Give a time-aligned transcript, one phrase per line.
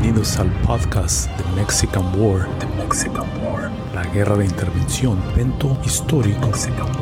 [0.00, 2.46] Bienvenidos al podcast The Mexican War.
[3.92, 6.52] La guerra de intervención, evento histórico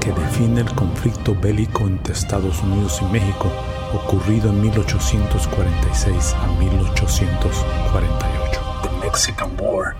[0.00, 3.53] que define el conflicto bélico entre Estados Unidos y México,
[3.93, 8.61] ocurrido en 1846 a 1848.
[8.82, 9.95] The Mexican War.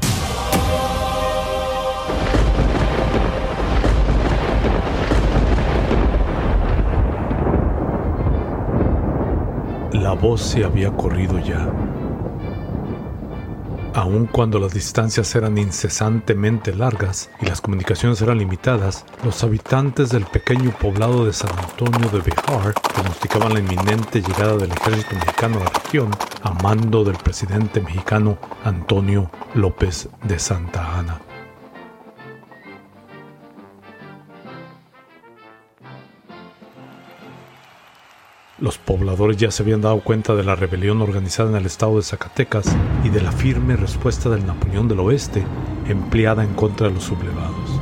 [9.93, 11.71] La voz se había corrido ya.
[13.97, 20.27] Aun cuando las distancias eran incesantemente largas y las comunicaciones eran limitadas, los habitantes del
[20.27, 25.65] pequeño poblado de San Antonio de Bejar pronosticaban la inminente llegada del ejército mexicano a
[25.65, 26.11] la región
[26.43, 31.26] a mando del presidente mexicano Antonio López de Santa Ana.
[38.59, 42.03] Los pobladores ya se habían dado cuenta de la rebelión organizada en el estado de
[42.03, 42.65] Zacatecas
[43.05, 45.45] y de la firme respuesta del Napoleón del Oeste
[45.87, 47.81] empleada en contra de los sublevados.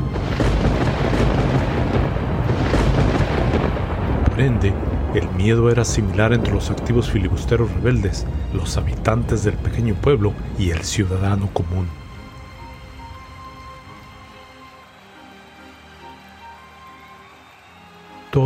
[4.28, 4.74] Por ende,
[5.14, 10.70] el miedo era similar entre los activos filibusteros rebeldes, los habitantes del pequeño pueblo y
[10.70, 11.86] el ciudadano común.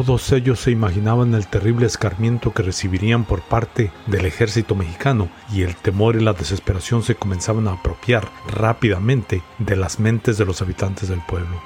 [0.09, 5.65] Todos ellos se imaginaban el terrible escarmiento que recibirían por parte del ejército mexicano y
[5.65, 10.63] el temor y la desesperación se comenzaban a apropiar rápidamente de las mentes de los
[10.63, 11.61] habitantes del pueblo.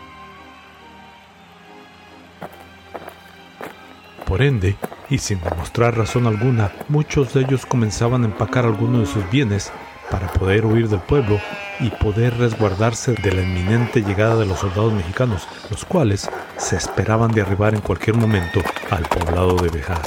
[4.27, 4.75] Por ende,
[5.09, 9.71] y sin demostrar razón alguna, muchos de ellos comenzaban a empacar algunos de sus bienes
[10.11, 11.41] para poder huir del pueblo
[11.81, 17.33] y poder resguardarse de la inminente llegada de los soldados mexicanos, los cuales se esperaban
[17.33, 20.03] de arribar en cualquier momento al poblado de Bejar.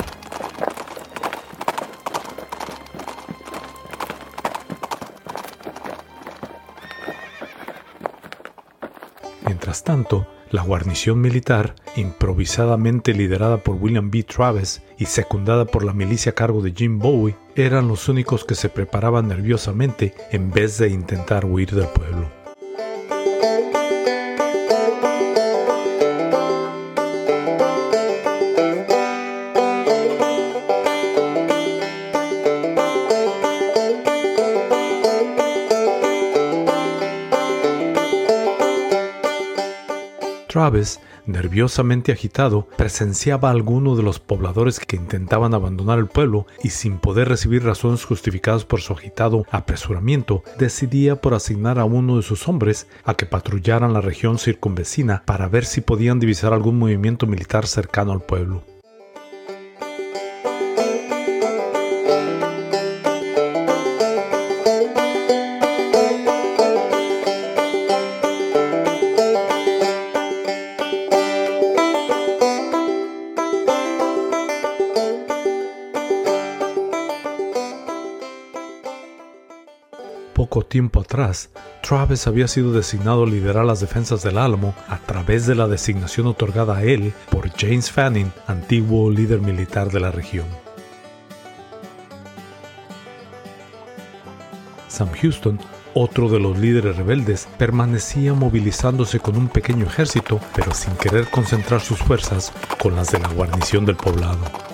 [9.45, 14.23] Mientras tanto, la guarnición militar, improvisadamente liderada por William B.
[14.23, 18.55] Travis y secundada por la milicia a cargo de Jim Bowie, eran los únicos que
[18.55, 22.44] se preparaban nerviosamente en vez de intentar huir del pueblo.
[40.55, 46.69] Travis, nerviosamente agitado, presenciaba a alguno de los pobladores que intentaban abandonar el pueblo y
[46.69, 52.23] sin poder recibir razones justificadas por su agitado apresuramiento, decidía por asignar a uno de
[52.23, 57.27] sus hombres a que patrullaran la región circunvecina para ver si podían divisar algún movimiento
[57.27, 58.63] militar cercano al pueblo.
[80.75, 85.55] Tiempo atrás, Travis había sido designado a liderar las defensas del Álamo a través de
[85.55, 90.45] la designación otorgada a él por James Fanning, antiguo líder militar de la región.
[94.89, 95.61] Sam Houston,
[95.93, 101.79] otro de los líderes rebeldes, permanecía movilizándose con un pequeño ejército, pero sin querer concentrar
[101.79, 104.64] sus fuerzas con las de la guarnición del poblado.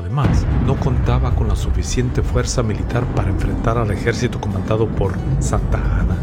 [0.00, 5.76] Además, no contaba con la suficiente fuerza militar para enfrentar al ejército comandado por Santa
[5.76, 6.16] Ana.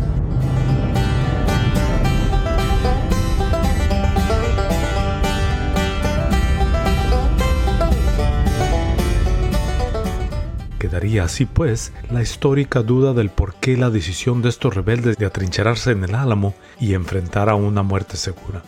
[10.80, 15.28] Quedaría así pues la histórica duda del por qué la decisión de estos rebeldes de
[15.28, 18.64] atrincherarse en el Álamo y enfrentar a una muerte segura.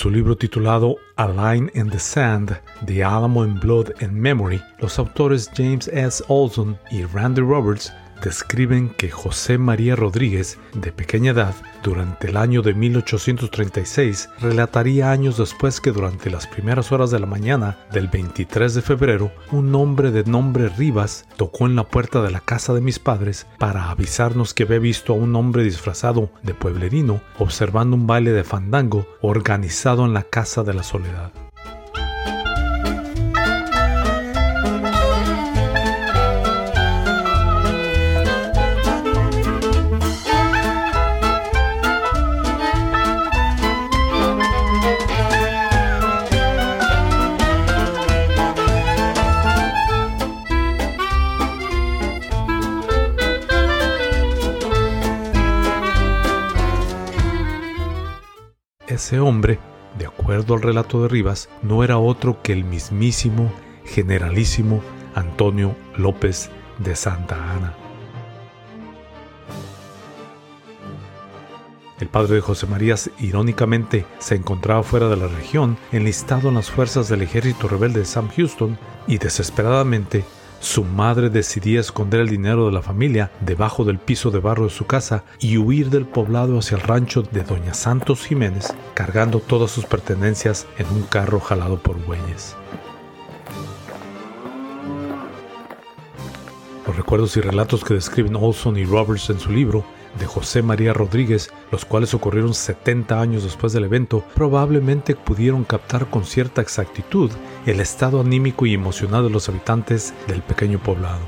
[0.00, 4.98] Su libro titulado A Line in the Sand, The Alamo in Blood and Memory, los
[4.98, 6.24] autores James S.
[6.28, 12.62] Olson y Randy Roberts describen que José María Rodríguez, de pequeña edad, durante el año
[12.62, 18.74] de 1836, relataría años después que durante las primeras horas de la mañana del 23
[18.74, 22.80] de febrero, un hombre de nombre Rivas tocó en la puerta de la casa de
[22.80, 28.06] mis padres para avisarnos que había visto a un hombre disfrazado de pueblerino observando un
[28.06, 31.32] baile de fandango organizado en la Casa de la Soledad.
[59.00, 59.58] Ese hombre,
[59.98, 63.50] de acuerdo al relato de Rivas, no era otro que el mismísimo
[63.86, 64.82] generalísimo
[65.14, 67.74] Antonio López de Santa Ana.
[71.98, 76.70] El padre de José Marías irónicamente se encontraba fuera de la región, enlistado en las
[76.70, 78.76] fuerzas del ejército rebelde de Sam Houston,
[79.06, 80.26] y desesperadamente
[80.60, 84.70] su madre decidía esconder el dinero de la familia debajo del piso de barro de
[84.70, 89.70] su casa y huir del poblado hacia el rancho de Doña Santos Jiménez, cargando todas
[89.70, 92.56] sus pertenencias en un carro jalado por bueyes.
[96.86, 99.82] Los recuerdos y relatos que describen Olson y Roberts en su libro
[100.18, 106.10] de José María Rodríguez, los cuales ocurrieron 70 años después del evento, probablemente pudieron captar
[106.10, 107.30] con cierta exactitud
[107.66, 111.20] el estado anímico y emocional de los habitantes del pequeño poblado.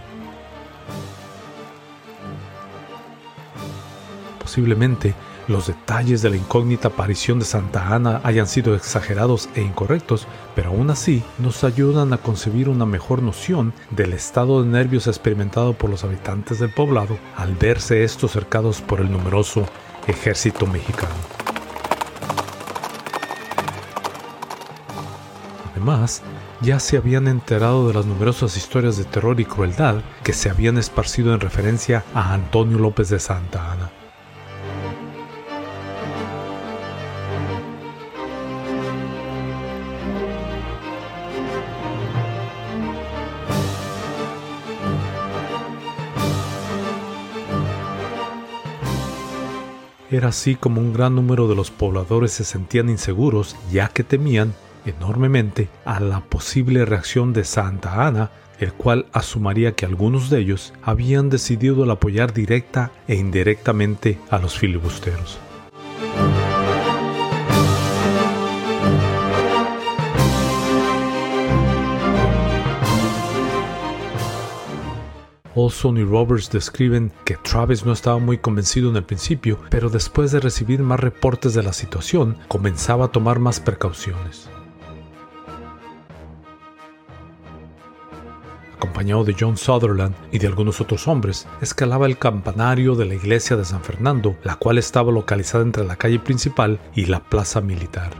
[4.38, 5.14] Posiblemente
[5.48, 10.70] los detalles de la incógnita aparición de Santa Ana hayan sido exagerados e incorrectos, pero
[10.70, 15.90] aún así nos ayudan a concebir una mejor noción del estado de nervios experimentado por
[15.90, 19.66] los habitantes del poblado al verse estos cercados por el numeroso
[20.06, 21.41] ejército mexicano.
[25.82, 26.22] Además,
[26.60, 30.78] ya se habían enterado de las numerosas historias de terror y crueldad que se habían
[30.78, 33.90] esparcido en referencia a Antonio López de Santa Ana.
[50.12, 54.54] Era así como un gran número de los pobladores se sentían inseguros ya que temían
[54.86, 60.72] enormemente a la posible reacción de Santa Ana, el cual asumiría que algunos de ellos
[60.82, 65.38] habían decidido apoyar directa e indirectamente a los filibusteros.
[75.54, 80.32] Olson y Roberts describen que Travis no estaba muy convencido en el principio, pero después
[80.32, 84.48] de recibir más reportes de la situación, comenzaba a tomar más precauciones.
[88.92, 93.56] Acompañado de John Sutherland y de algunos otros hombres, escalaba el campanario de la iglesia
[93.56, 98.10] de San Fernando, la cual estaba localizada entre la calle principal y la plaza militar.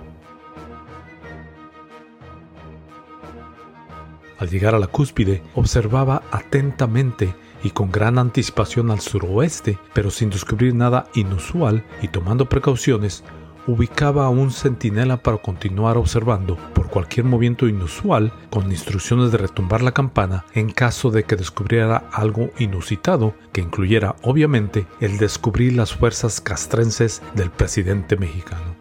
[4.38, 10.30] Al llegar a la cúspide, observaba atentamente y con gran anticipación al suroeste, pero sin
[10.30, 13.24] descubrir nada inusual y tomando precauciones,
[13.66, 19.82] ubicaba a un centinela para continuar observando por cualquier movimiento inusual con instrucciones de retumbar
[19.82, 25.92] la campana en caso de que descubriera algo inusitado que incluyera obviamente el descubrir las
[25.92, 28.76] fuerzas castrenses del presidente mexicano.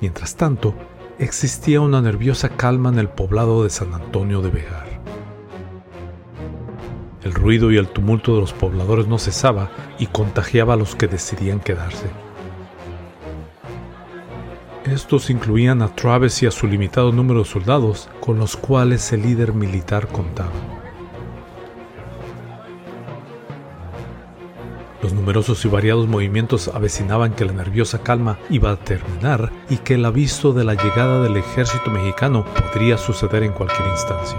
[0.00, 0.74] Mientras tanto,
[1.18, 5.00] existía una nerviosa calma en el poblado de San Antonio de Bejar.
[7.22, 11.08] El ruido y el tumulto de los pobladores no cesaba y contagiaba a los que
[11.08, 12.08] decidían quedarse.
[14.84, 19.22] Estos incluían a Travis y a su limitado número de soldados con los cuales el
[19.22, 20.75] líder militar contaba.
[25.02, 29.94] Los numerosos y variados movimientos avecinaban que la nerviosa calma iba a terminar y que
[29.94, 34.38] el aviso de la llegada del ejército mexicano podría suceder en cualquier instancia.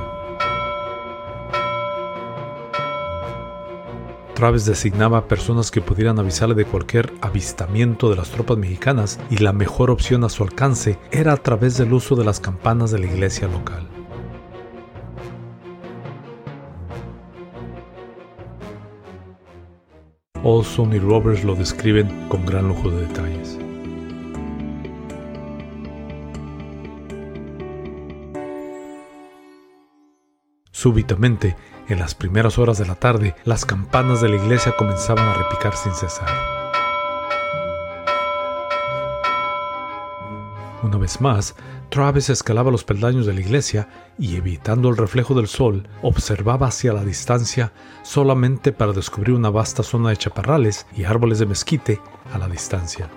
[4.33, 9.51] Travis designaba personas que pudieran avisarle de cualquier avistamiento de las tropas mexicanas y la
[9.51, 13.07] mejor opción a su alcance era a través del uso de las campanas de la
[13.07, 13.96] iglesia local.
[20.49, 23.59] Olson y Roberts lo describen con gran lujo de detalles.
[30.71, 31.57] Súbitamente,
[31.89, 35.75] en las primeras horas de la tarde, las campanas de la iglesia comenzaban a repicar
[35.75, 36.56] sin cesar.
[40.87, 41.53] Una vez más,
[41.89, 46.93] Travis escalaba los peldaños de la iglesia y, evitando el reflejo del sol, observaba hacia
[46.93, 51.99] la distancia solamente para descubrir una vasta zona de chaparrales y árboles de mezquite
[52.31, 53.09] a la distancia.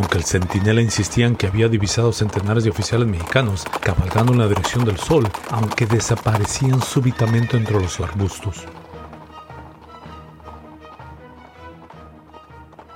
[0.00, 4.48] Aunque el centinela insistía en que había divisado centenares de oficiales mexicanos cabalgando en la
[4.48, 8.64] dirección del sol, aunque desaparecían súbitamente entre los arbustos.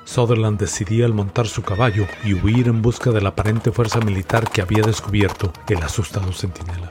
[0.06, 4.50] Sutherland decidía al montar su caballo y huir en busca de la aparente fuerza militar
[4.50, 6.90] que había descubierto el asustado centinela.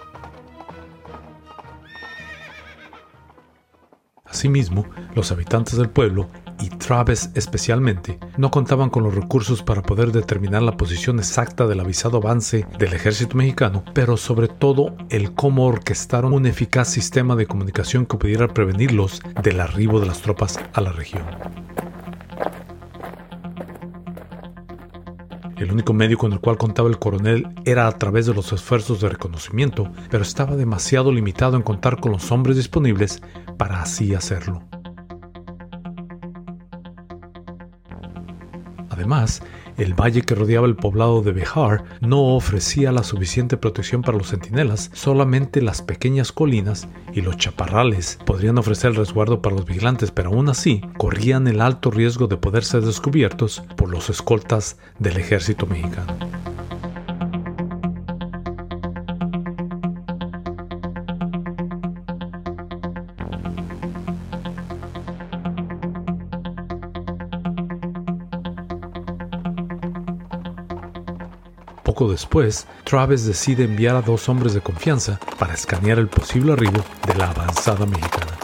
[4.26, 6.30] Asimismo, los habitantes del pueblo
[6.64, 11.82] y Travis especialmente, no contaban con los recursos para poder determinar la posición exacta del
[11.82, 17.48] avisado avance del ejército mexicano, pero sobre todo el cómo orquestaron un eficaz sistema de
[17.48, 21.24] comunicación que pudiera prevenirlos del arribo de las tropas a la región.
[25.58, 29.02] El único medio con el cual contaba el coronel era a través de los esfuerzos
[29.02, 33.22] de reconocimiento, pero estaba demasiado limitado en contar con los hombres disponibles
[33.58, 34.64] para así hacerlo.
[38.94, 39.42] Además,
[39.78, 44.30] el valle que rodeaba el poblado de Behar no ofrecía la suficiente protección para los
[44.30, 50.30] centinelas, solamente las pequeñas colinas y los chaparrales podrían ofrecer resguardo para los vigilantes, pero
[50.30, 55.66] aún así corrían el alto riesgo de poder ser descubiertos por los escoltas del ejército
[55.66, 56.43] mexicano.
[72.10, 77.16] Después, Travis decide enviar a dos hombres de confianza para escanear el posible arribo de
[77.16, 78.38] la avanzada mexicana.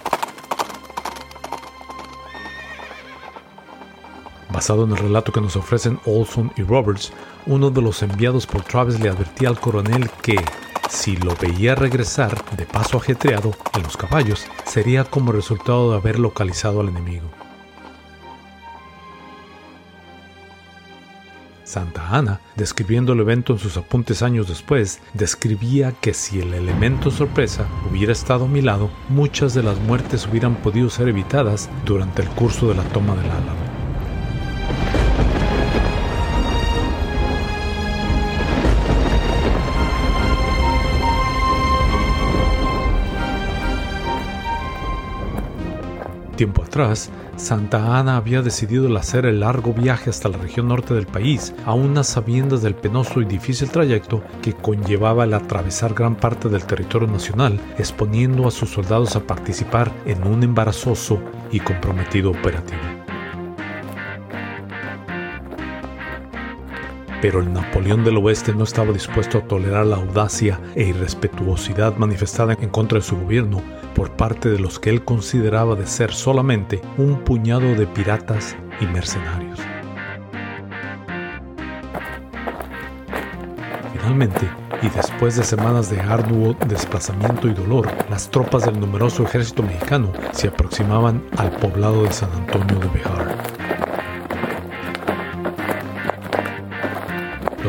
[4.51, 7.13] Basado en el relato que nos ofrecen Olson y Roberts,
[7.45, 10.43] uno de los enviados por Travis le advertía al coronel que,
[10.89, 16.19] si lo veía regresar de paso ajetreado en los caballos, sería como resultado de haber
[16.19, 17.38] localizado al enemigo.
[21.69, 27.11] Santa Ana, describiendo el evento en sus apuntes años después, describía que si el elemento
[27.11, 32.23] sorpresa hubiera estado a mi lado, muchas de las muertes hubieran podido ser evitadas durante
[32.23, 33.59] el curso de la toma del Álamo.
[46.35, 51.07] Tiempo atrás, Santa Ana había decidido hacer el largo viaje hasta la región norte del
[51.07, 56.49] país, a unas sabiendas del penoso y difícil trayecto que conllevaba el atravesar gran parte
[56.49, 62.98] del territorio nacional, exponiendo a sus soldados a participar en un embarazoso y comprometido operativo.
[67.21, 72.53] Pero el Napoleón del Oeste no estaba dispuesto a tolerar la audacia e irrespetuosidad manifestada
[72.53, 73.61] en contra de su gobierno
[73.93, 78.85] por parte de los que él consideraba de ser solamente un puñado de piratas y
[78.85, 79.59] mercenarios.
[83.91, 84.49] Finalmente,
[84.81, 90.11] y después de semanas de arduo desplazamiento y dolor, las tropas del numeroso ejército mexicano
[90.31, 93.48] se aproximaban al poblado de San Antonio de Bejar.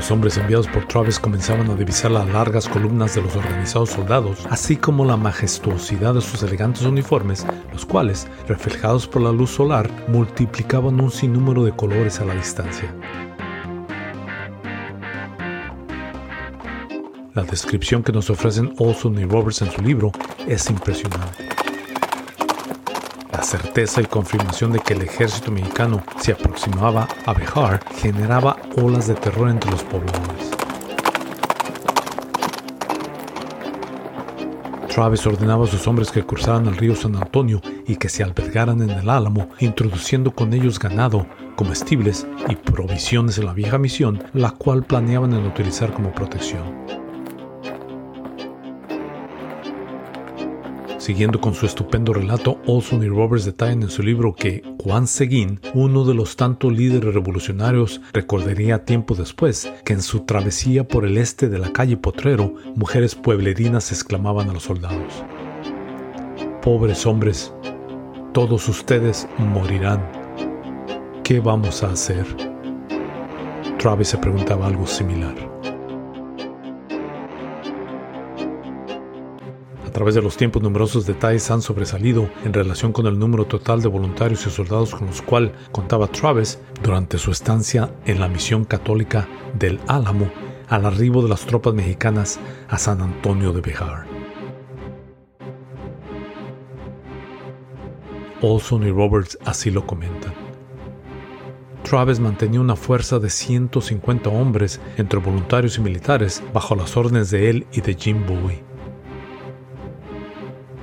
[0.00, 4.46] Los hombres enviados por Travis comenzaban a divisar las largas columnas de los organizados soldados,
[4.48, 9.90] así como la majestuosidad de sus elegantes uniformes, los cuales, reflejados por la luz solar,
[10.08, 12.90] multiplicaban un sinnúmero de colores a la distancia.
[17.34, 20.12] La descripción que nos ofrecen Olson y Roberts en su libro
[20.46, 21.59] es impresionante.
[23.50, 29.14] Certeza y confirmación de que el ejército mexicano se aproximaba a Behar generaba olas de
[29.14, 30.52] terror entre los pobladores.
[34.88, 38.82] Travis ordenaba a sus hombres que cruzaran el río San Antonio y que se albergaran
[38.82, 41.26] en el Álamo, introduciendo con ellos ganado,
[41.56, 46.99] comestibles y provisiones en la vieja misión, la cual planeaban en utilizar como protección.
[51.00, 55.58] Siguiendo con su estupendo relato, Olson y Roberts detallan en su libro que Juan Seguín,
[55.72, 61.16] uno de los tantos líderes revolucionarios, recordaría tiempo después que en su travesía por el
[61.16, 65.24] este de la calle Potrero, mujeres pueblerinas exclamaban a los soldados.
[66.60, 67.50] Pobres hombres,
[68.34, 70.06] todos ustedes morirán.
[71.24, 72.26] ¿Qué vamos a hacer?
[73.78, 75.49] Travis se preguntaba algo similar.
[79.90, 83.82] A través de los tiempos numerosos detalles han sobresalido en relación con el número total
[83.82, 88.64] de voluntarios y soldados con los cuales contaba Travis durante su estancia en la misión
[88.64, 89.26] católica
[89.58, 90.30] del Álamo
[90.68, 94.06] al arribo de las tropas mexicanas a San Antonio de Bejar.
[98.42, 100.34] Olson y Roberts así lo comentan.
[101.82, 107.50] Travis mantenía una fuerza de 150 hombres entre voluntarios y militares bajo las órdenes de
[107.50, 108.69] él y de Jim Bowie.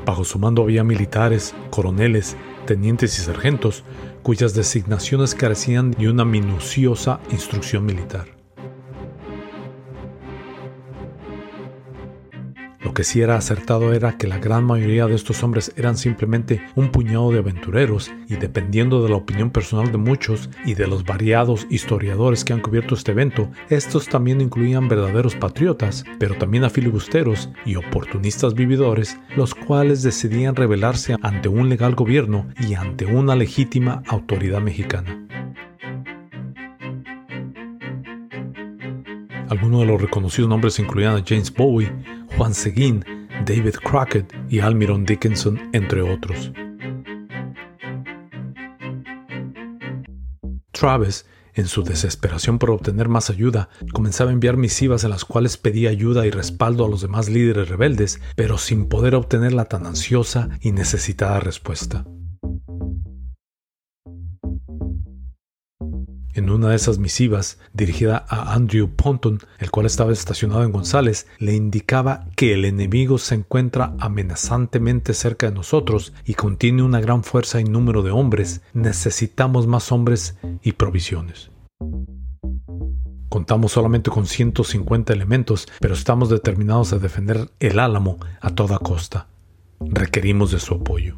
[0.07, 3.83] Bajo su mando había militares, coroneles, tenientes y sargentos,
[4.23, 8.36] cuyas designaciones carecían de una minuciosa instrucción militar.
[12.97, 16.89] Que sí era acertado era que la gran mayoría de estos hombres eran simplemente un
[16.89, 21.67] puñado de aventureros y dependiendo de la opinión personal de muchos y de los variados
[21.69, 27.51] historiadores que han cubierto este evento, estos también incluían verdaderos patriotas, pero también a filibusteros
[27.67, 34.01] y oportunistas vividores, los cuales decidían rebelarse ante un legal gobierno y ante una legítima
[34.07, 35.26] autoridad mexicana.
[39.49, 41.91] Algunos de los reconocidos nombres incluían a James Bowie,
[42.35, 43.05] Juan Seguín,
[43.45, 46.51] David Crockett y Almiron Dickinson, entre otros.
[50.71, 55.57] Travis, en su desesperación por obtener más ayuda, comenzaba a enviar misivas en las cuales
[55.57, 59.87] pedía ayuda y respaldo a los demás líderes rebeldes, pero sin poder obtener la tan
[59.87, 62.05] ansiosa y necesitada respuesta.
[66.37, 71.25] En una de esas misivas, dirigida a Andrew Ponton, el cual estaba estacionado en González,
[71.39, 77.23] le indicaba que el enemigo se encuentra amenazantemente cerca de nosotros y contiene una gran
[77.23, 78.61] fuerza y número de hombres.
[78.73, 81.49] Necesitamos más hombres y provisiones.
[83.29, 89.25] Contamos solamente con 150 elementos, pero estamos determinados a defender el álamo a toda costa.
[89.79, 91.17] Requerimos de su apoyo.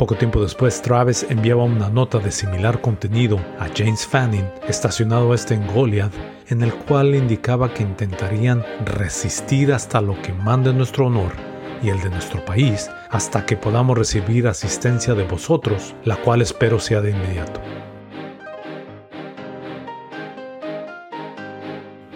[0.00, 5.52] Poco tiempo después, Travis enviaba una nota de similar contenido a James Fanning, estacionado este
[5.52, 6.14] en Goliath,
[6.48, 11.32] en el cual indicaba que intentarían resistir hasta lo que mande nuestro honor
[11.82, 16.80] y el de nuestro país, hasta que podamos recibir asistencia de vosotros, la cual espero
[16.80, 17.60] sea de inmediato.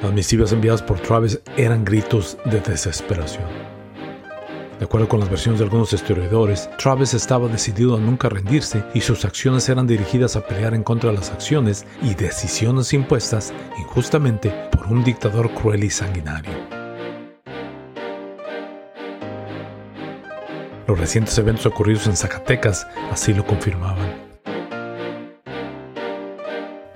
[0.00, 3.63] Las misivas enviadas por Travis eran gritos de desesperación.
[4.78, 9.00] De acuerdo con las versiones de algunos historiadores, Travis estaba decidido a nunca rendirse y
[9.00, 14.50] sus acciones eran dirigidas a pelear en contra de las acciones y decisiones impuestas injustamente
[14.72, 16.52] por un dictador cruel y sanguinario.
[20.86, 24.23] Los recientes eventos ocurridos en Zacatecas así lo confirmaban.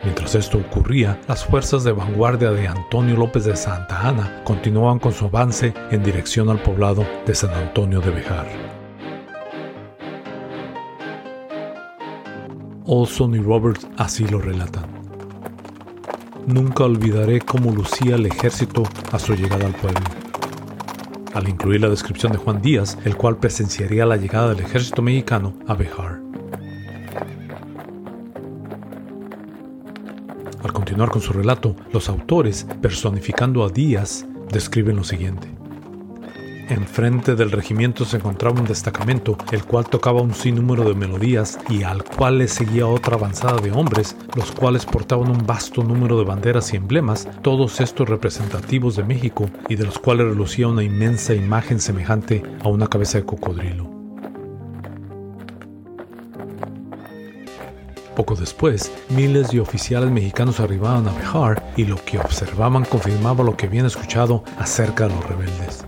[0.09, 5.13] Mientras esto ocurría, las fuerzas de vanguardia de Antonio López de Santa Ana continuaban con
[5.13, 8.47] su avance en dirección al poblado de San Antonio de Bejar.
[12.87, 14.87] Olson y Roberts así lo relatan.
[16.47, 20.01] Nunca olvidaré cómo lucía el ejército a su llegada al pueblo.
[21.35, 25.53] Al incluir la descripción de Juan Díaz, el cual presenciaría la llegada del ejército mexicano
[25.67, 26.28] a Bejar.
[30.99, 35.47] Continuar con su relato, los autores, personificando a Díaz, describen lo siguiente.
[36.71, 41.85] Enfrente del regimiento se encontraba un destacamento, el cual tocaba un sinnúmero de melodías y
[41.85, 46.25] al cual le seguía otra avanzada de hombres, los cuales portaban un vasto número de
[46.25, 51.33] banderas y emblemas, todos estos representativos de México y de los cuales relucía una inmensa
[51.33, 53.88] imagen semejante a una cabeza de cocodrilo.
[58.19, 63.57] Poco después, miles de oficiales mexicanos arribaban a Bejar y lo que observaban confirmaba lo
[63.57, 65.85] que habían escuchado acerca de los rebeldes.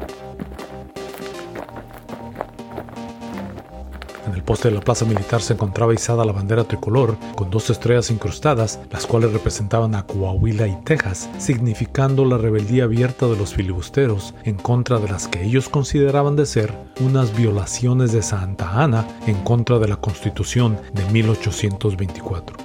[4.51, 8.81] Poste de la plaza militar se encontraba izada la bandera tricolor con dos estrellas incrustadas,
[8.91, 14.57] las cuales representaban a Coahuila y Texas, significando la rebeldía abierta de los filibusteros en
[14.57, 19.79] contra de las que ellos consideraban de ser unas violaciones de Santa Ana en contra
[19.79, 22.57] de la Constitución de 1824.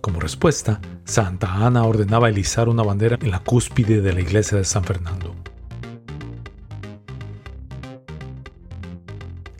[0.00, 4.64] Como respuesta, Santa Ana ordenaba elizar una bandera en la cúspide de la iglesia de
[4.64, 5.32] San Fernando.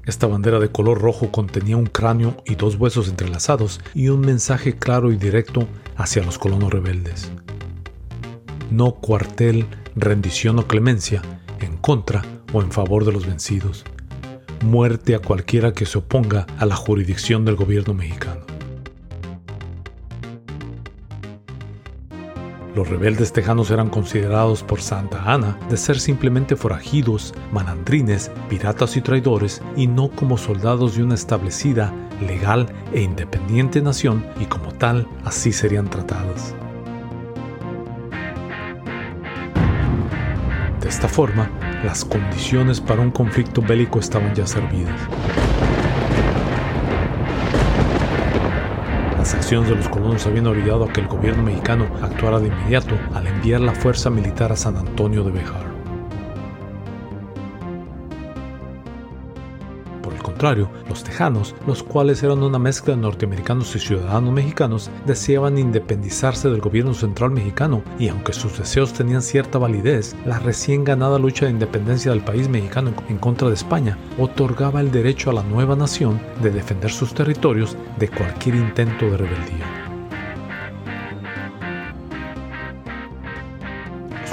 [0.05, 4.77] Esta bandera de color rojo contenía un cráneo y dos huesos entrelazados y un mensaje
[4.77, 7.31] claro y directo hacia los colonos rebeldes.
[8.71, 11.23] No cuartel, rendición o clemencia
[11.61, 13.85] en contra o en favor de los vencidos.
[14.65, 18.52] Muerte a cualquiera que se oponga a la jurisdicción del gobierno mexicano.
[22.75, 29.03] Los rebeldes tejanos eran considerados por Santa Ana de ser simplemente forajidos, malandrines, piratas y
[29.03, 31.93] traidores, y no como soldados de una establecida,
[32.27, 36.55] legal e independiente nación, y como tal así serían tratados.
[40.81, 41.51] De esta forma,
[41.85, 44.99] las condiciones para un conflicto bélico estaban ya servidas.
[49.33, 52.95] Las acciones de los colonos habían obligado a que el gobierno mexicano actuara de inmediato
[53.15, 55.72] al enviar la fuerza militar a San Antonio de Bejar.
[60.43, 66.61] Los tejanos, los cuales eran una mezcla de norteamericanos y ciudadanos mexicanos, deseaban independizarse del
[66.61, 71.53] gobierno central mexicano y aunque sus deseos tenían cierta validez, la recién ganada lucha de
[71.53, 76.21] independencia del país mexicano en contra de España otorgaba el derecho a la nueva nación
[76.43, 79.82] de defender sus territorios de cualquier intento de rebeldía.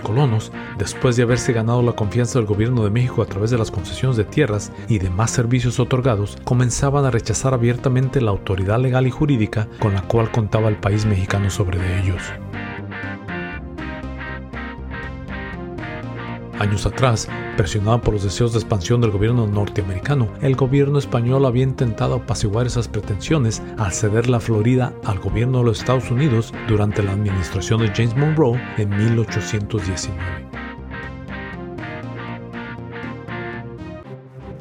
[0.09, 3.69] Colonos, después de haberse ganado la confianza del gobierno de México a través de las
[3.69, 9.11] concesiones de tierras y demás servicios otorgados, comenzaban a rechazar abiertamente la autoridad legal y
[9.11, 12.23] jurídica con la cual contaba el país mexicano sobre de ellos.
[16.59, 21.63] Años atrás, presionado por los deseos de expansión del gobierno norteamericano, el gobierno español había
[21.63, 27.01] intentado apaciguar esas pretensiones al ceder la Florida al gobierno de los Estados Unidos durante
[27.01, 30.19] la administración de James Monroe en 1819.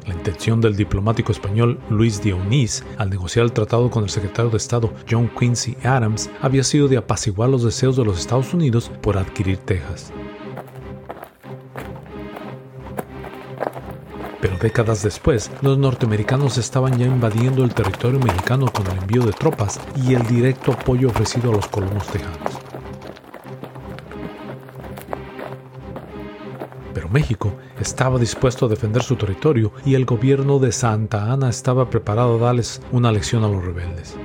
[0.07, 4.49] La intención del diplomático español Luis de Onís al negociar el tratado con el secretario
[4.49, 8.89] de Estado John Quincy Adams había sido de apaciguar los deseos de los Estados Unidos
[9.01, 10.13] por adquirir Texas.
[14.41, 19.33] Pero décadas después, los norteamericanos estaban ya invadiendo el territorio mexicano con el envío de
[19.33, 22.39] tropas y el directo apoyo ofrecido a los colonos tejanos.
[26.93, 31.89] Pero México estaba dispuesto a defender su territorio y el gobierno de Santa Ana estaba
[31.89, 34.15] preparado a darles una lección a los rebeldes.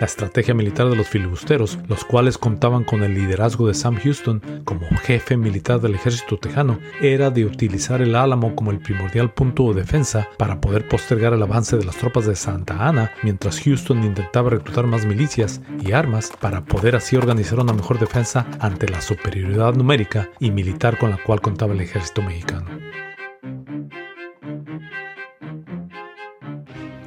[0.00, 4.62] La estrategia militar de los filibusteros, los cuales contaban con el liderazgo de Sam Houston
[4.64, 9.72] como jefe militar del ejército tejano, era de utilizar el Álamo como el primordial punto
[9.72, 14.04] de defensa para poder postergar el avance de las tropas de Santa Ana, mientras Houston
[14.04, 19.00] intentaba reclutar más milicias y armas para poder así organizar una mejor defensa ante la
[19.00, 22.70] superioridad numérica y militar con la cual contaba el ejército mexicano.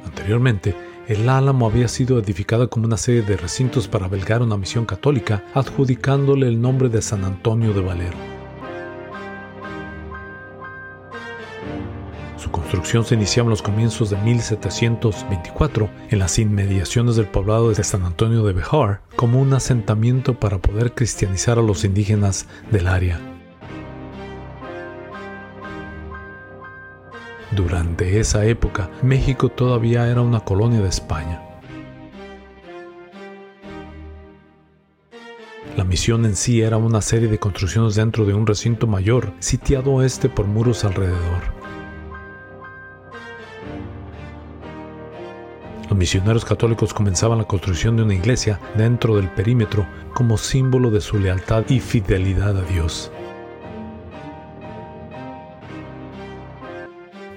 [0.04, 4.86] Anteriormente, el Álamo había sido edificado como una serie de recintos para albergar una misión
[4.86, 8.16] católica, adjudicándole el nombre de San Antonio de Valero.
[12.38, 17.84] Su construcción se iniciaba en los comienzos de 1724 en las inmediaciones del poblado de
[17.84, 23.31] San Antonio de Bejar como un asentamiento para poder cristianizar a los indígenas del área.
[27.54, 31.42] Durante esa época, México todavía era una colonia de España.
[35.76, 40.02] La misión en sí era una serie de construcciones dentro de un recinto mayor, sitiado
[40.02, 41.42] este por muros alrededor.
[45.90, 51.02] Los misioneros católicos comenzaban la construcción de una iglesia dentro del perímetro como símbolo de
[51.02, 53.12] su lealtad y fidelidad a Dios.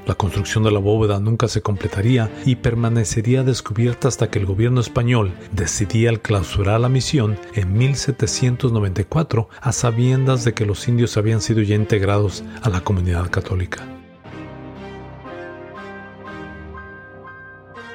[0.06, 4.80] La construcción de la bóveda nunca se completaría y permanecería descubierta hasta que el gobierno
[4.80, 11.64] español decidía clausurar la misión en 1794 a sabiendas de que los indios habían sido
[11.64, 13.88] ya integrados a la comunidad católica.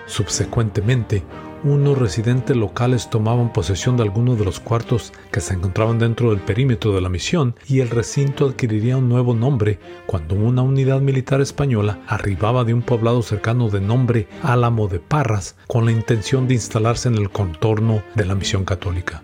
[0.06, 1.22] Subsecuentemente,
[1.64, 6.40] unos residentes locales tomaban posesión de algunos de los cuartos que se encontraban dentro del
[6.40, 11.40] perímetro de la misión y el recinto adquiriría un nuevo nombre cuando una unidad militar
[11.40, 16.54] española arribaba de un poblado cercano de nombre Álamo de Parras con la intención de
[16.54, 19.22] instalarse en el contorno de la misión católica.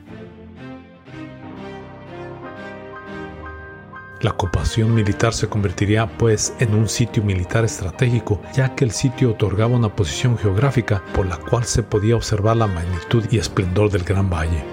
[4.27, 9.31] La ocupación militar se convertiría pues en un sitio militar estratégico, ya que el sitio
[9.31, 14.03] otorgaba una posición geográfica por la cual se podía observar la magnitud y esplendor del
[14.03, 14.65] gran valle.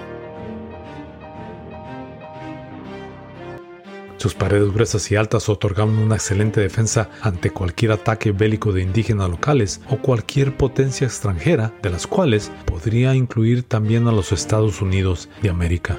[4.16, 9.30] Sus paredes gruesas y altas otorgaban una excelente defensa ante cualquier ataque bélico de indígenas
[9.30, 15.28] locales o cualquier potencia extranjera, de las cuales podría incluir también a los Estados Unidos
[15.42, 15.96] de América.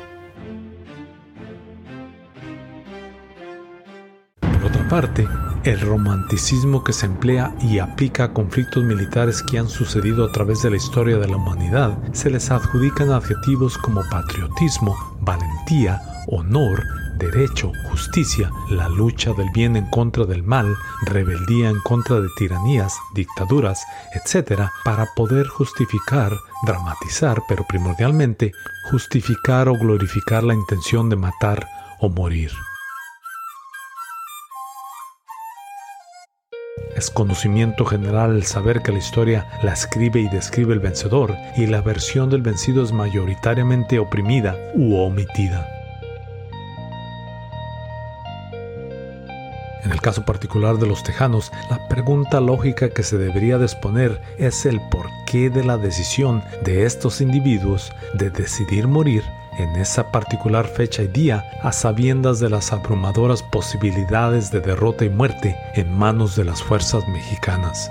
[4.96, 5.28] Parte,
[5.66, 10.62] el romanticismo que se emplea y aplica a conflictos militares que han sucedido a través
[10.62, 16.82] de la historia de la humanidad se les adjudican adjetivos como patriotismo, valentía, honor,
[17.20, 20.74] derecho, justicia, la lucha del bien en contra del mal,
[21.08, 26.32] rebeldía en contra de tiranías, dictaduras, etc., para poder justificar,
[26.66, 28.54] dramatizar, pero primordialmente
[28.90, 31.68] justificar o glorificar la intención de matar
[32.00, 32.52] o morir.
[36.96, 41.66] Es conocimiento general el saber que la historia la escribe y describe el vencedor y
[41.66, 45.68] la versión del vencido es mayoritariamente oprimida u omitida.
[49.84, 54.66] En el caso particular de los tejanos, la pregunta lógica que se debería exponer es
[54.66, 59.24] el porqué de la decisión de estos individuos de decidir morir
[59.58, 65.10] en esa particular fecha y día a sabiendas de las abrumadoras posibilidades de derrota y
[65.10, 67.90] muerte en manos de las fuerzas mexicanas.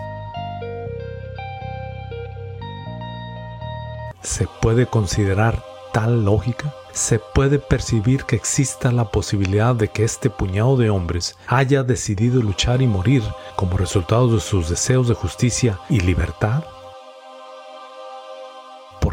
[4.22, 6.72] ¿Se puede considerar tal lógica?
[6.94, 12.40] se puede percibir que exista la posibilidad de que este puñado de hombres haya decidido
[12.40, 13.22] luchar y morir
[13.57, 16.62] como resultado de sus deseos de justicia y libertad?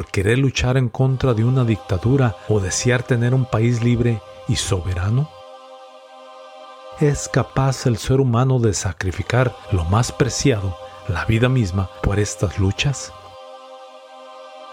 [0.02, 4.56] ¿Por querer luchar en contra de una dictadura o desear tener un país libre y
[4.56, 5.30] soberano?
[7.00, 10.76] ¿Es capaz el ser humano de sacrificar lo más preciado,
[11.08, 13.14] la vida misma, por estas luchas?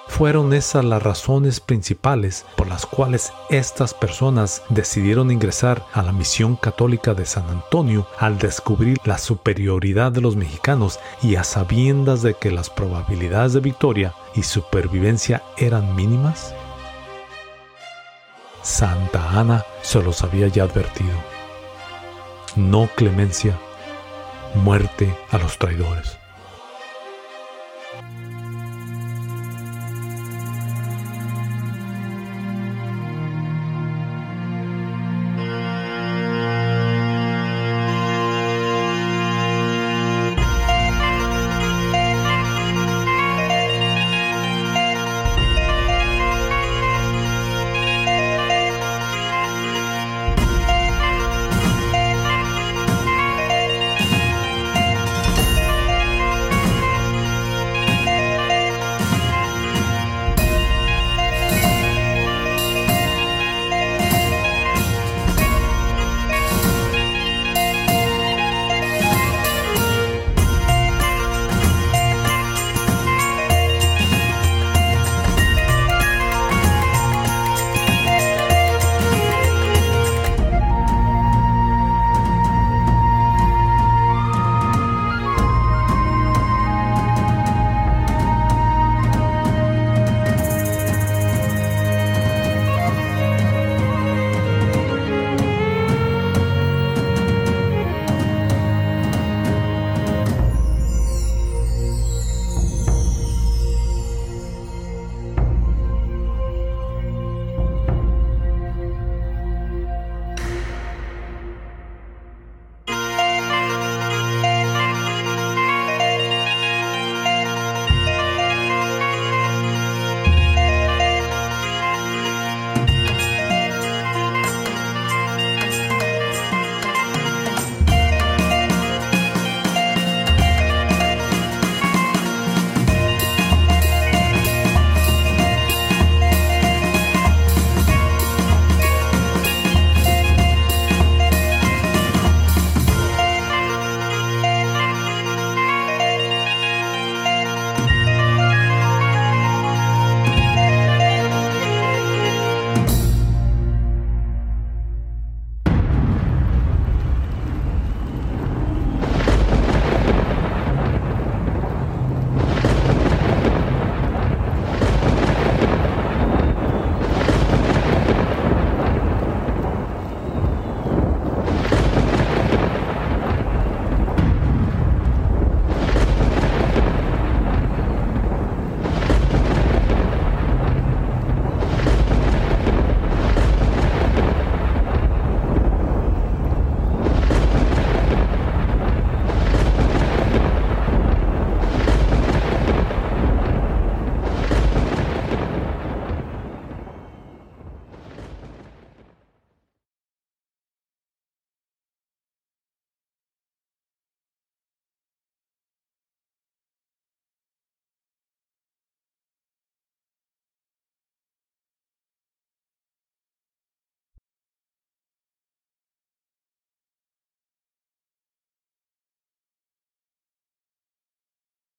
[0.08, 6.56] Fueron esas las razones principales por las cuales estas personas decidieron ingresar a la misión
[6.56, 12.34] católica de San Antonio al descubrir la superioridad de los mexicanos y a sabiendas de
[12.34, 16.52] que las probabilidades de victoria y supervivencia eran mínimas?
[18.62, 21.14] Santa Ana se los había ya advertido.
[22.56, 23.56] No clemencia,
[24.54, 26.17] muerte a los traidores.